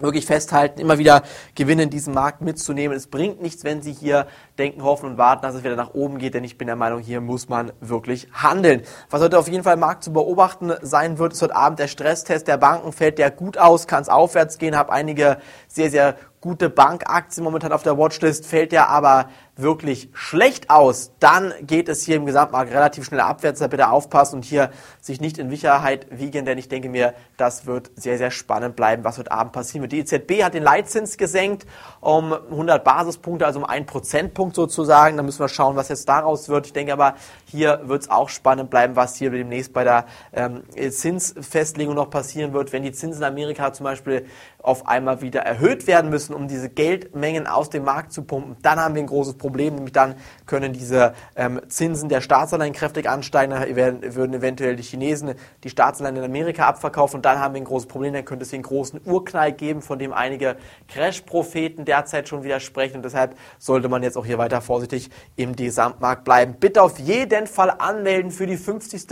[0.00, 1.22] wirklich festhalten, immer wieder
[1.54, 2.96] Gewinne in diesem Markt mitzunehmen.
[2.96, 4.26] Es bringt nichts, wenn Sie hier
[4.58, 7.00] denken, hoffen und warten, dass es wieder nach oben geht, denn ich bin der Meinung,
[7.00, 8.82] hier muss man wirklich handeln.
[9.10, 11.88] Was heute auf jeden Fall im Markt zu beobachten sein wird, ist heute Abend der
[11.88, 12.92] Stresstest der Banken.
[12.92, 17.72] Fällt der gut aus, kann es aufwärts gehen, habe einige sehr, sehr gute Bankaktien momentan
[17.72, 22.70] auf der Watchlist, fällt der aber wirklich schlecht aus, dann geht es hier im Gesamtmarkt
[22.72, 23.60] relativ schnell abwärts.
[23.60, 27.64] Da bitte aufpassen und hier sich nicht in Sicherheit wiegen, denn ich denke mir, das
[27.64, 29.92] wird sehr, sehr spannend bleiben, was heute Abend passieren wird.
[29.92, 31.66] Die EZB hat den Leitzins gesenkt
[32.00, 35.16] um 100 Basispunkte, also um einen Prozentpunkt sozusagen.
[35.16, 36.66] Da müssen wir schauen, was jetzt daraus wird.
[36.66, 37.14] Ich denke aber,
[37.46, 40.04] hier wird es auch spannend bleiben, was hier demnächst bei der
[40.34, 44.26] ähm, Zinsfestlegung noch passieren wird, wenn die Zinsen in Amerika zum Beispiel
[44.62, 48.56] auf einmal wieder erhöht werden müssen, um diese Geldmengen aus dem Markt zu pumpen.
[48.62, 49.45] Dann haben wir ein großes Problem.
[49.46, 54.74] Problem, nämlich dann können diese ähm, Zinsen der Staatsanleihen kräftig ansteigen, dann werden, würden eventuell
[54.74, 58.24] die Chinesen die Staatsanleihen in Amerika abverkaufen und dann haben wir ein großes Problem, dann
[58.24, 60.56] könnte es hier einen großen Urknall geben, von dem einige
[60.88, 66.24] Crash-Propheten derzeit schon widersprechen und deshalb sollte man jetzt auch hier weiter vorsichtig im Gesamtmarkt
[66.24, 66.56] bleiben.
[66.58, 69.06] Bitte auf jeden Fall anmelden für die 50.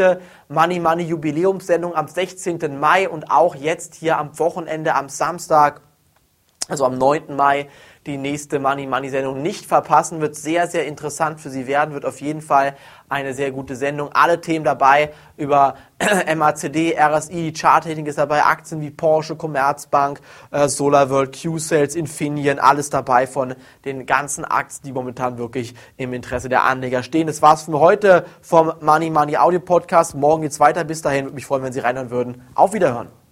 [0.48, 2.80] Money Money Jubiläumssendung am 16.
[2.80, 5.80] Mai und auch jetzt hier am Wochenende am Samstag,
[6.68, 7.36] also am 9.
[7.36, 7.68] Mai
[8.06, 10.20] die nächste Money Money Sendung nicht verpassen.
[10.20, 11.94] Wird sehr, sehr interessant für Sie werden.
[11.94, 12.76] Wird auf jeden Fall
[13.08, 14.10] eine sehr gute Sendung.
[14.12, 15.76] Alle Themen dabei über
[16.36, 20.20] MACD, RSI, Charttechnik ist dabei, Aktien wie Porsche, Commerzbank,
[20.50, 23.54] äh, SolarWorld, Q-Sales, Infineon, alles dabei von
[23.84, 27.26] den ganzen Aktien, die momentan wirklich im Interesse der Anleger stehen.
[27.26, 30.14] Das war's für heute vom Money Money Audio Podcast.
[30.14, 30.84] Morgen geht's weiter.
[30.84, 32.42] Bis dahin würde mich freuen, wenn Sie reinhören würden.
[32.54, 33.23] Auf Wiederhören.